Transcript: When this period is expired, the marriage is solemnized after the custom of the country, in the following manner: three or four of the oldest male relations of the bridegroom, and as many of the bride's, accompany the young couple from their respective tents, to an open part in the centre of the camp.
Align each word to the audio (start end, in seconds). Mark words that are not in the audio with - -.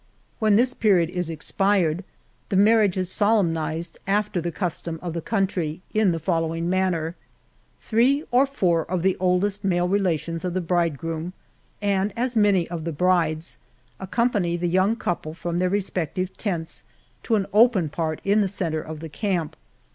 When 0.39 0.55
this 0.55 0.73
period 0.73 1.11
is 1.11 1.29
expired, 1.29 2.03
the 2.49 2.55
marriage 2.55 2.97
is 2.97 3.11
solemnized 3.11 3.99
after 4.07 4.41
the 4.41 4.51
custom 4.51 4.97
of 4.99 5.13
the 5.13 5.21
country, 5.21 5.83
in 5.93 6.11
the 6.11 6.17
following 6.17 6.67
manner: 6.67 7.13
three 7.79 8.23
or 8.31 8.47
four 8.47 8.83
of 8.89 9.03
the 9.03 9.15
oldest 9.19 9.63
male 9.63 9.87
relations 9.87 10.43
of 10.43 10.55
the 10.55 10.59
bridegroom, 10.59 11.33
and 11.83 12.13
as 12.17 12.35
many 12.35 12.67
of 12.67 12.83
the 12.83 12.91
bride's, 12.91 13.59
accompany 13.99 14.57
the 14.57 14.65
young 14.67 14.95
couple 14.95 15.35
from 15.35 15.59
their 15.59 15.69
respective 15.69 16.35
tents, 16.35 16.83
to 17.21 17.35
an 17.35 17.45
open 17.53 17.87
part 17.87 18.21
in 18.23 18.41
the 18.41 18.47
centre 18.47 18.81
of 18.81 19.01
the 19.01 19.09
camp. 19.09 19.55